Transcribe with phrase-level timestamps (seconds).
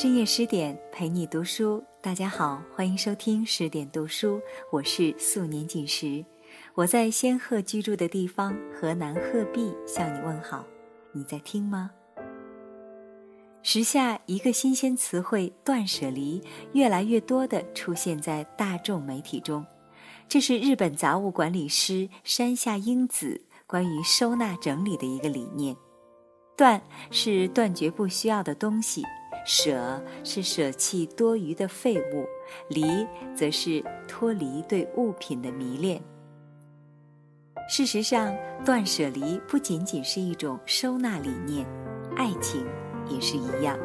[0.00, 4.40] 深夜十点陪你读书，大家好，欢迎收听十点读书，
[4.70, 6.24] 我是素年锦时，
[6.76, 10.64] 我在仙鹤居住的地方河南鹤壁向你问好，
[11.10, 11.90] 你在听吗？
[13.64, 16.40] 时下一个新鲜词汇“断舍离”
[16.74, 19.66] 越来越多的出现在大众媒体中，
[20.28, 25.76] 这是日本杂物管理师山下英子关于收纳整理的一个理念。
[26.56, 26.80] 断
[27.10, 29.02] 是断绝不需要的东西。
[29.48, 32.26] 舍是舍弃多余的废物，
[32.68, 32.84] 离
[33.34, 35.98] 则是脱离对物品的迷恋。
[37.66, 41.66] 事实上，断舍离不仅仅是一种收纳理念，
[42.14, 42.62] 爱情
[43.08, 43.78] 也是一样。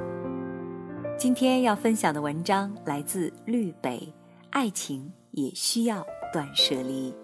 [1.17, 4.13] 今天要分享的文章来自绿北，
[4.49, 7.15] 爱情也需要断舍离。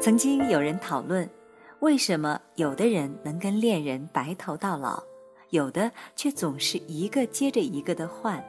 [0.00, 1.28] 曾经有人讨论，
[1.80, 5.02] 为什么有的人能跟恋人白头到老，
[5.50, 8.42] 有的却总是一个接着一个的换？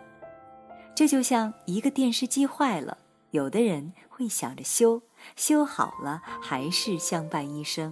[0.96, 2.98] 这就像一个电视机坏了，
[3.32, 5.02] 有的人会想着修，
[5.36, 7.92] 修好了还是相伴一生；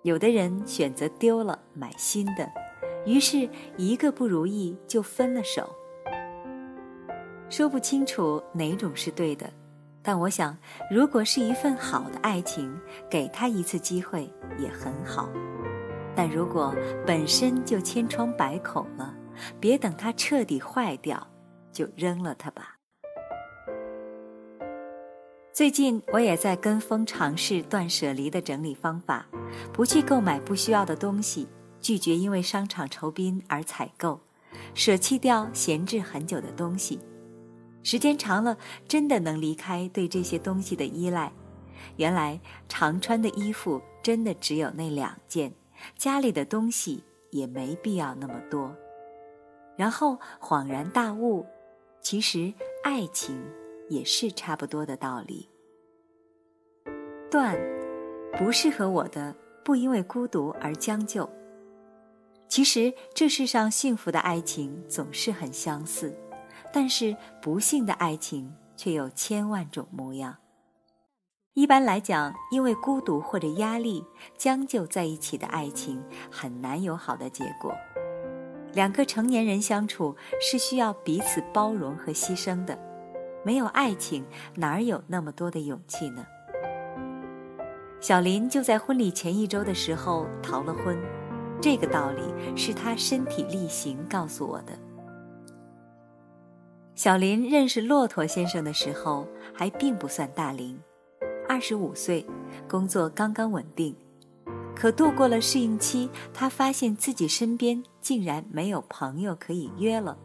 [0.00, 2.50] 有的人选择丢了买新的，
[3.04, 5.68] 于是一个不如意就分了手。
[7.50, 9.52] 说不清楚哪种是对的。
[10.10, 10.58] 但我想，
[10.90, 12.76] 如果是一份好的爱情，
[13.08, 15.30] 给他一次机会也很好。
[16.16, 16.74] 但如果
[17.06, 19.14] 本身就千疮百孔了，
[19.60, 21.24] 别等它彻底坏掉，
[21.70, 22.76] 就扔了它吧。
[25.52, 29.28] 最近我也在跟风尝试断舍离的整理方法，
[29.72, 31.46] 不去购买不需要的东西，
[31.80, 34.18] 拒绝因为商场酬宾而采购，
[34.74, 36.98] 舍弃掉闲置很久的东西。
[37.82, 41.32] 时间长了，真的能离开对这些东西的依赖。
[41.96, 45.52] 原来常穿的衣服真的只有那两件，
[45.96, 48.74] 家里的东西也没必要那么多。
[49.76, 51.46] 然后恍然大悟，
[52.02, 52.52] 其实
[52.84, 53.42] 爱情
[53.88, 55.48] 也是差不多的道理。
[57.30, 57.58] 断，
[58.36, 59.34] 不适合我的，
[59.64, 61.28] 不因为孤独而将就。
[62.48, 66.14] 其实这世上幸福的爱情总是很相似。
[66.72, 70.36] 但是不幸的爱情却有千万种模样。
[71.54, 74.04] 一般来讲，因为孤独或者压力
[74.38, 77.74] 将就在一起的爱情很难有好的结果。
[78.72, 82.78] 两个成年人相处是需要彼此包容和牺牲的，
[83.44, 86.24] 没有爱情哪有那么多的勇气呢？
[88.00, 90.96] 小林就在婚礼前一周的时候逃了婚，
[91.60, 92.22] 这个道理
[92.56, 94.72] 是他身体力行告诉我的。
[97.00, 100.78] 小林认识骆驼先生的时候还并不算大龄，
[101.48, 102.26] 二十五岁，
[102.68, 103.96] 工作刚刚稳定。
[104.76, 110.18] 可度过了适应期，他发现自己身边竟然没有朋友可以约了。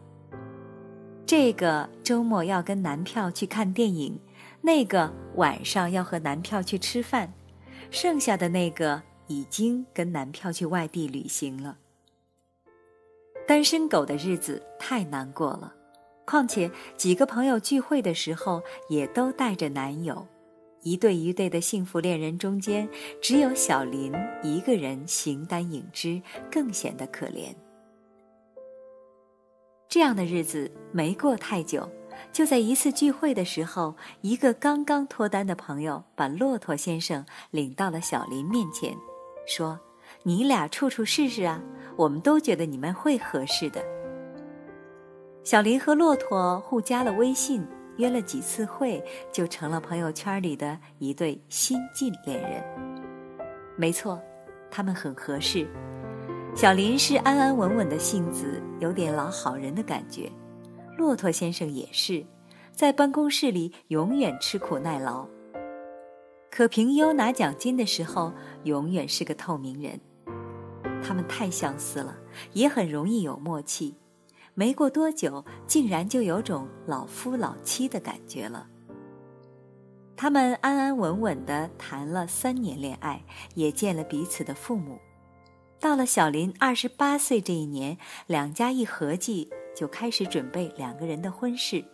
[1.24, 4.20] 这个周末要跟男票去看电影，
[4.60, 7.32] 那个晚上要和男票去吃饭，
[7.90, 11.78] 剩下的那个已经跟男票去外地旅行了。
[13.48, 15.72] 单身狗的日子太难过了。
[16.26, 20.26] 况且几个朋友聚会的时候也都带着男友，
[20.82, 22.88] 一对一对的幸福恋人中间，
[23.22, 26.20] 只有小林一个人形单影只，
[26.50, 27.54] 更显得可怜。
[29.88, 31.88] 这样的日子没过太久，
[32.32, 38.96] 就在一次聚会的时候，一个刚刚脱单的朋友把骆驼先生领到了小林面前，
[39.46, 39.78] 说
[40.24, 41.62] ：“你俩处处试试啊，
[41.96, 43.80] 我们都觉得你们会合适的。”
[45.46, 47.64] 小林和骆驼互加了微信，
[47.98, 52.64] 约了几次会，就成了朋友圈里的一对新晋恋人。
[53.76, 54.20] 没错，
[54.68, 55.64] 他们很合适。
[56.52, 60.32] 小林是安安稳稳的性子，有点老好人的感觉；
[60.98, 62.26] 骆驼先生也是，
[62.72, 65.28] 在办公室里永远吃苦耐劳，
[66.50, 68.32] 可评优拿奖金的时候，
[68.64, 70.00] 永远是个透明人。
[71.04, 72.18] 他们太相似了，
[72.52, 73.94] 也很容易有默契。
[74.58, 78.66] 没过多久，竟然就有种老夫老妻的感觉了。
[80.16, 83.22] 他们安安稳稳的谈了三年恋爱，
[83.54, 84.98] 也见了彼此的父母。
[85.78, 91.84] 到了小林二十八岁这一年，两家一合计，就开始准备两个人的婚事。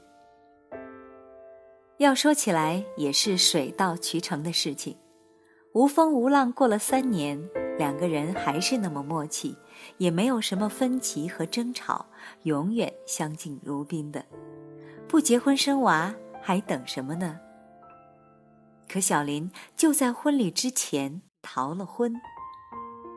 [1.98, 4.96] 要说起来，也是水到渠成的事情，
[5.74, 7.42] 无风无浪过了三年。
[7.78, 9.56] 两个人还是那么默契，
[9.98, 12.06] 也没有什么分歧和争吵，
[12.42, 14.24] 永远相敬如宾的。
[15.08, 17.38] 不结婚生娃，还等什么呢？
[18.88, 22.14] 可小林就在婚礼之前逃了婚。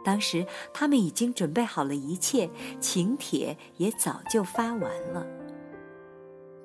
[0.04, 5.26] 当时他们已经准备好了一切，请帖也早就发完了。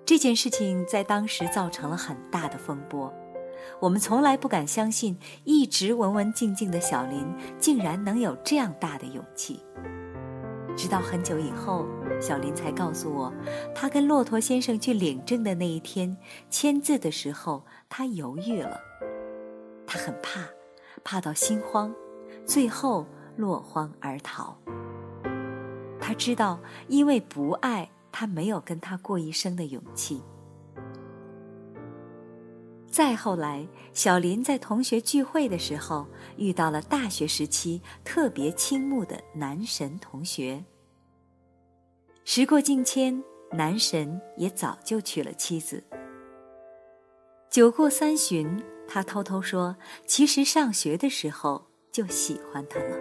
[0.04, 3.12] 这件事情在当时造成了很大的风波，
[3.80, 7.26] 我们从来不敢相信，一直文文静静的小林
[7.58, 9.60] 竟然能有这样大的勇气。
[10.76, 11.86] 直到很久以后，
[12.20, 13.32] 小林才告诉我，
[13.74, 16.16] 他跟骆驼先生去领证的那一天，
[16.48, 18.80] 签字的时候他犹豫了，
[19.86, 20.42] 他很怕，
[21.02, 21.92] 怕到心慌，
[22.46, 23.04] 最后
[23.36, 24.56] 落荒而逃。
[26.00, 26.58] 他知道，
[26.88, 30.22] 因为不爱他，没有跟他过一生的勇气。
[32.90, 36.06] 再后来，小林在同学聚会的时候
[36.36, 40.64] 遇到了大学时期特别倾慕的男神同学。
[42.24, 43.22] 时过境迁，
[43.52, 45.82] 男神也早就娶了妻子。
[47.48, 52.96] 酒过三巡，他偷偷说：“其实上学的时候就喜欢他了。”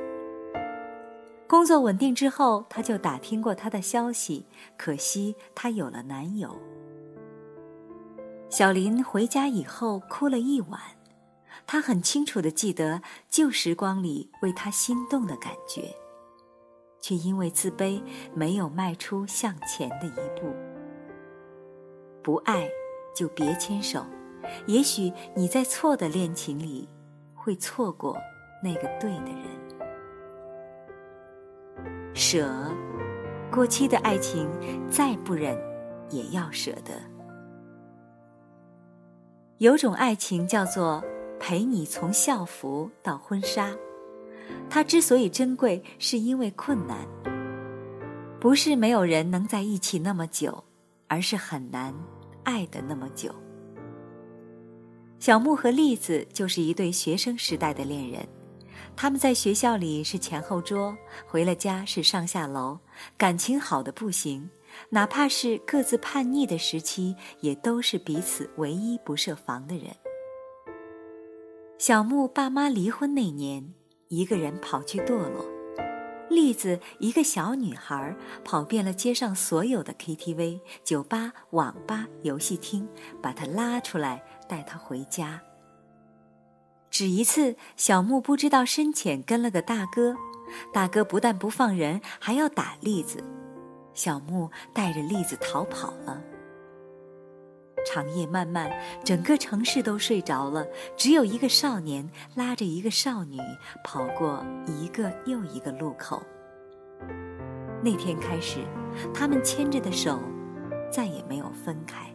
[1.50, 4.46] 工作稳定之后，他就打听过他的消息，
[4.78, 6.56] 可惜他有了男友。
[8.50, 10.82] 小林回家以后哭了一晚，
[11.68, 13.00] 他很清楚的记得
[13.30, 15.96] 旧时光里为他心动的感觉，
[17.00, 18.02] 却因为自卑
[18.34, 20.52] 没有迈出向前的一步。
[22.24, 22.68] 不爱
[23.16, 24.04] 就别牵手，
[24.66, 26.90] 也许你在错的恋情里
[27.36, 28.18] 会错过
[28.64, 29.46] 那个对的人。
[32.16, 32.52] 舍，
[33.52, 34.50] 过期的爱情
[34.90, 35.56] 再不忍
[36.10, 37.19] 也要舍得。
[39.60, 41.04] 有种爱情叫做
[41.38, 43.76] 陪你从校服到婚纱，
[44.70, 46.98] 它之所以珍贵，是因为困难。
[48.40, 50.64] 不是没有人能在一起那么久，
[51.10, 51.94] 而是很难
[52.46, 53.36] 爱的那么久。
[55.20, 58.26] 小木和栗子就是一对学生时代的恋人，
[58.96, 60.98] 他们在学校里是前后桌，
[61.28, 62.80] 回了家是上下楼，
[63.18, 64.50] 感情好的不行。
[64.90, 69.88] 哪怕是各自叛逆的时期，也都是彼此唯一不设防的人。
[71.78, 73.74] 小木爸妈离婚那年，
[74.08, 75.46] 一个人跑去堕落；
[76.30, 82.88] 栗子一个小女孩，跑遍了街上所有的 KTV、酒吧、网吧、游戏厅，
[83.22, 85.42] 把她拉出来，带她回家。
[86.90, 90.18] 只一次，小木不知道深浅，跟了个大哥，
[90.74, 93.24] 大哥不但不放人，还要打栗子。
[93.94, 96.22] 小木带着栗子逃跑了。
[97.86, 98.70] 长夜漫漫，
[99.06, 103.38] 整个城市都睡着了，只有一个少年拉着一个少女
[103.84, 106.22] 跑过一个又一个路口。
[107.82, 108.60] 那天开始，
[109.14, 110.20] 他们牵着的手
[110.92, 112.14] 再也没有分开。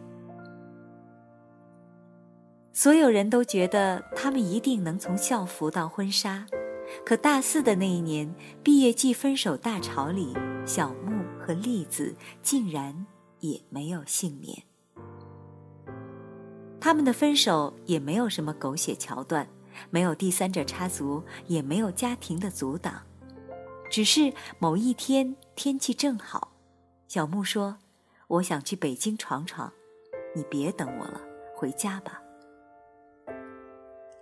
[2.71, 6.45] 所有人都觉得他们一定能从校服到婚纱，
[7.03, 8.33] 可大四的那一年，
[8.63, 10.33] 毕业季分手大潮里，
[10.65, 11.15] 小木。
[11.45, 13.05] 和栗子竟然
[13.39, 14.63] 也没有幸免。
[16.81, 19.47] 他们的分手也没有什么狗血桥段，
[19.91, 22.99] 没有第三者插足，也没有家庭的阻挡，
[23.91, 26.53] 只是某一天天气正好，
[27.07, 27.77] 小木说
[28.25, 29.71] ：“我想去北京闯闯，
[30.35, 31.21] 你别等我了，
[31.55, 32.19] 回家吧。”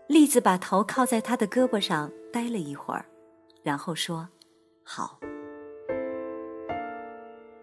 [0.09, 3.05] 栗子把头靠在他的胳膊上待了一会儿，
[3.61, 4.27] 然后说
[4.83, 5.19] ：“好。”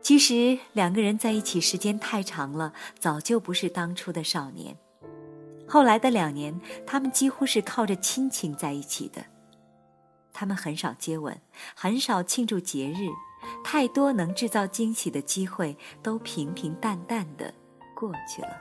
[0.00, 4.79] 其实两个人在一起时间太长了，早就不是当初的少年。
[5.69, 9.25] 后来的两年，他们几乎是靠着亲情在一起的。
[10.33, 11.41] 他们很少接吻，
[11.75, 13.09] 很少庆祝节日，
[13.65, 17.53] 太多能制造惊喜的机会都平平淡淡的
[17.95, 18.57] 过去了。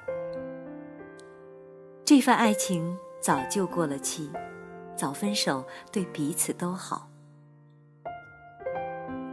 [2.03, 4.29] 这份爱情早就过了期，
[4.99, 7.09] 早分手对彼此都好。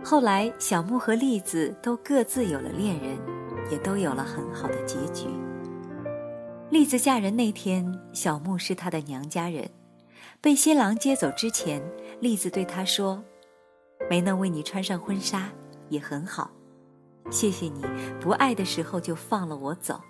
[0.05, 3.19] 后来，小木和栗子都各自有了恋人，
[3.73, 5.27] 也都有了很好的结局。
[6.71, 9.69] 栗子嫁人那天，小木是她的娘家人，
[10.41, 11.83] 被新郎接走之前，
[12.21, 13.21] 栗子对他说
[14.09, 15.49] ：“没能为你穿上婚纱
[15.89, 16.53] 也很好，
[17.29, 17.85] 谢谢你
[18.21, 20.01] 不爱的时候就放了我走。”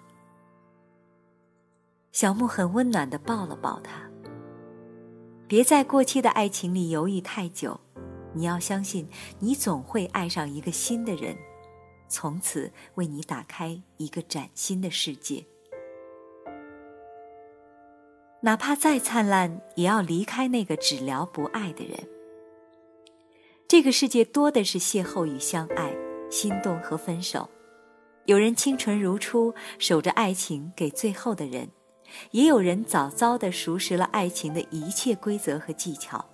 [2.13, 4.06] 小木很温暖的抱了抱他。
[5.49, 7.81] 别在过期的爱情里犹豫太久。
[8.33, 11.37] 你要相信，你总会爱上一个新的人，
[12.09, 15.45] 从此为你打开一个崭新的世界。
[18.43, 21.97] 哪怕再灿烂，也要离开那个只聊不爱的人。
[23.67, 25.97] 这个世界多的是邂逅与相爱，
[26.31, 27.49] 心动和分手，
[28.27, 31.69] 有人清纯如初，守着爱情给最后的人；
[32.31, 36.25] 也有人早早的熟识了爱情的一切规则和技巧，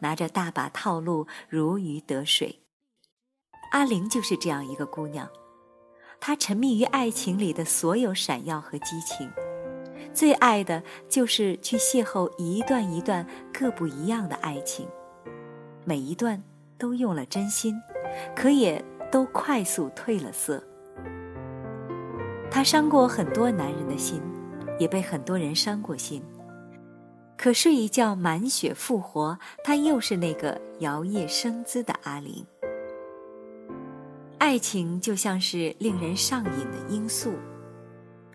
[0.00, 2.60] 拿着大把套路如鱼得水。
[3.72, 5.28] 阿玲就是这样一个姑娘，
[6.18, 9.30] 她沉迷于爱情里的所有闪耀和激情，
[10.12, 14.88] 最爱的就是去邂逅一段一段各不一样的爱情，
[15.84, 16.42] 每一段
[16.76, 17.74] 都用了真心，
[18.34, 20.62] 可也都快速褪了色。
[22.50, 24.20] 他伤过很多男人的心，
[24.80, 26.20] 也被很多人伤过心。
[27.36, 32.44] 可睡一觉满血复活，他又是那个摇曳生姿的阿玲。
[34.38, 37.32] 爱情就像是令人上瘾的罂粟，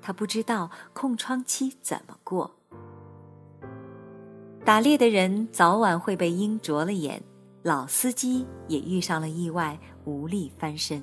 [0.02, 2.50] 他不知道空窗期怎么过。
[4.64, 7.22] 打猎的人早晚会被鹰啄了眼，
[7.62, 11.02] 老司机也遇上了意外，无力翻身。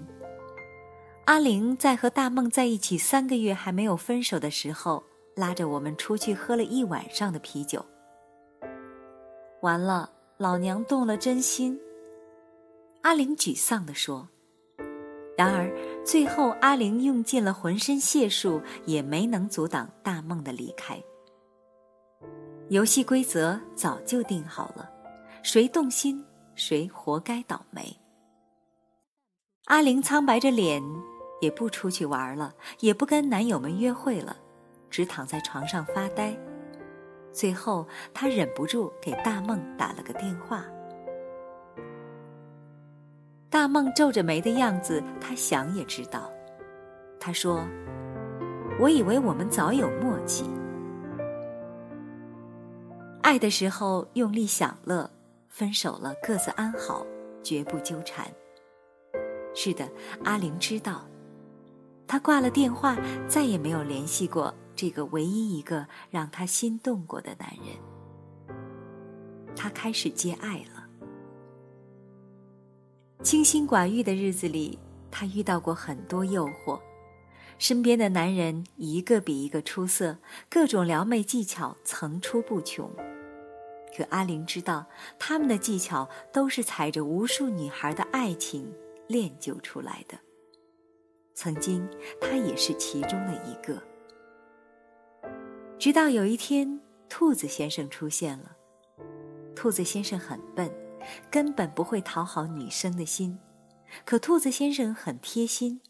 [1.27, 7.85] 阿玲在和大梦在一起三个月还没有分手的时候，拉着我们出去喝了一晚上的啤酒。
[9.61, 11.81] 完了，老娘动了真心。
[13.03, 14.29] 阿玲沮丧地说。
[15.37, 15.73] 然而，
[16.05, 21.03] 最后阿玲用尽了浑身解数，也没能阻挡大梦的离开。
[22.69, 24.91] 游戏规则早就定好了，
[25.43, 26.25] 谁动心，
[26.55, 27.97] 谁活该倒霉。
[29.67, 30.83] 阿玲苍白着脸。
[31.41, 34.37] 也不出去玩了，也不跟男友们约会了，
[34.93, 36.33] 只躺在床上发呆。
[37.33, 40.65] 最后，他忍不住给大梦打了个电话。
[43.49, 46.31] 大梦皱着眉的样子，他想也知道。
[47.19, 47.67] 他说
[48.79, 50.45] ：“我以为我们早有默契，
[53.23, 55.11] 爱的时候用力享乐，
[55.49, 57.07] 分手了各自安好，
[57.43, 58.27] 绝不纠缠。”
[59.55, 59.89] 是的，
[60.25, 61.07] 阿玲知道。
[62.07, 62.97] 他挂了电话，
[63.27, 68.57] 再也没有联系过这个唯一一个让他心动过的男人。
[69.55, 70.89] 他开始接爱了。
[73.23, 74.77] 清心寡欲的日子里，
[75.09, 76.81] 他遇到过很多诱惑，
[77.59, 80.19] 身边的男人一个比一个出色，
[80.51, 82.91] 各种撩妹技巧层出不穷。
[83.97, 84.85] 可阿玲知道，
[85.17, 88.69] 他们的技巧都是踩着无数女孩的爱情
[89.07, 90.19] 练就出来的。
[91.35, 91.89] 曾经，
[92.21, 93.81] 他也是其中的一个。
[95.83, 98.53] 直到有一天，兔子先生出现了。
[99.53, 100.73] 兔子先生很笨，
[101.29, 103.37] 根本不会讨好女生的心。
[104.05, 105.81] 可兔子先生很贴心。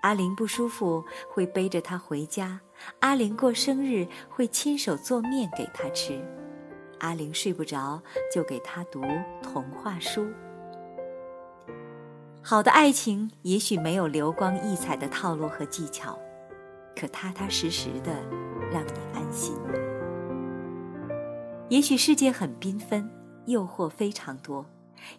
[0.00, 2.58] 阿玲不舒服会背着她回家，
[3.00, 6.18] 阿玲过生日会亲手做面给她吃，
[7.00, 9.02] 阿玲睡不着就给她读
[9.42, 10.26] 童话书。
[12.40, 16.18] 好的爱情也许没有流光溢彩的套路和技巧，
[16.98, 18.12] 可踏踏实实的
[18.72, 19.54] 让你安心。
[21.68, 23.10] 也许世界很缤纷，
[23.46, 24.64] 诱惑非常多；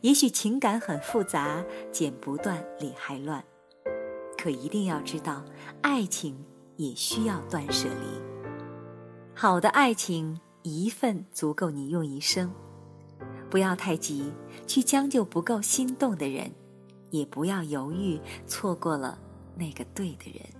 [0.01, 3.43] 也许情感很复杂，剪不断，理还乱。
[4.37, 5.43] 可一定要知道，
[5.81, 6.37] 爱情
[6.75, 8.21] 也需要断舍离。
[9.33, 12.51] 好的爱情一份足够你用一生，
[13.49, 14.33] 不要太急
[14.65, 16.51] 去将就不够心动的人。
[17.09, 19.17] 也不要犹豫，错过了
[19.55, 20.56] 那个对的人。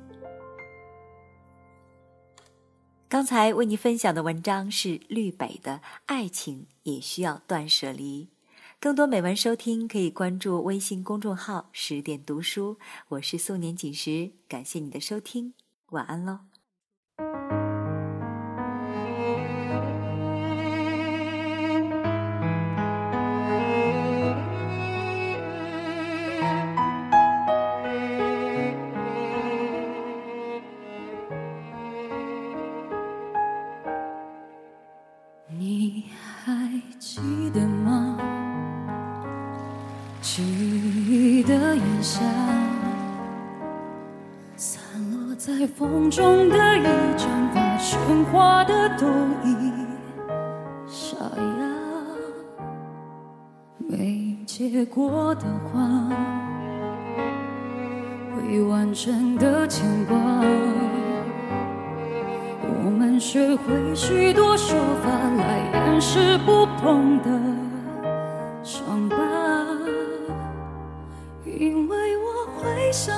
[3.10, 5.76] 刚才为你分享的文章是绿北的
[6.08, 8.26] 《爱情也需要断舍离》，
[8.82, 12.78] 更多美文收听可以关注微信公众号“十点读书”。
[13.08, 15.54] 我是素年锦时，感谢你的收听，
[15.92, 16.40] 晚安喽。
[42.02, 42.22] 下，
[44.56, 46.84] 散落在风中的一
[47.18, 49.08] 盏发喧哗的都
[49.44, 49.72] 已
[50.88, 51.66] 沙哑，
[53.78, 56.10] 没结果的花，
[58.38, 60.18] 未完成的牵挂。
[62.64, 67.30] 我们学会许多说法来掩饰不碰的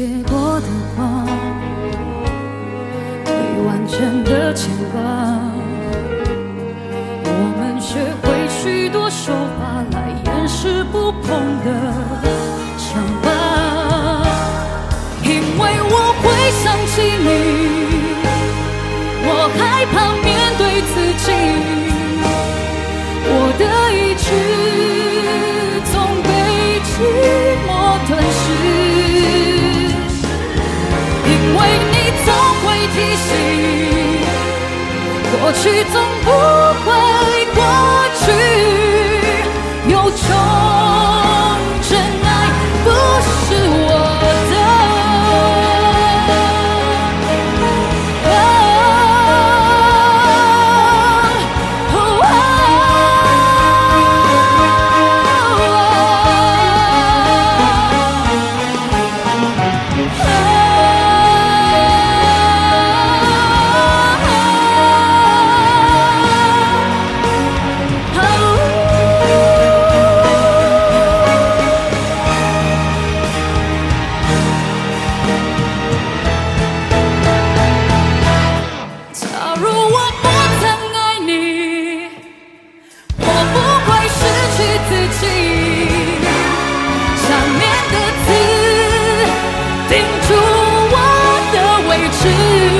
[0.00, 0.66] 结果的
[0.96, 0.98] 话，
[3.26, 3.30] 未
[3.66, 4.98] 完成的牵挂，
[7.26, 7.28] 我
[7.58, 11.28] 们学会许多手法来掩饰不碰
[11.66, 11.68] 的
[12.78, 12.88] 伤
[13.22, 13.28] 疤，
[15.22, 15.28] 因
[15.58, 16.24] 为我会
[16.62, 17.28] 想起你，
[19.26, 19.28] 我
[19.58, 20.26] 害怕面
[20.56, 20.94] 对自
[21.26, 21.28] 己，
[23.26, 24.24] 我的意志
[35.40, 36.59] 过去总不
[92.30, 92.79] 的